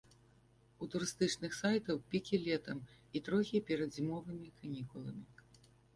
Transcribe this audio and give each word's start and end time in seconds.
У 0.85 0.87
турыстычных 0.93 1.51
сайтаў 1.57 2.01
пікі 2.13 2.35
летам 2.47 2.77
і 3.19 3.21
трохі 3.27 3.61
перад 3.71 3.89
зімовымі 3.99 4.49
канікуламі. 4.59 5.25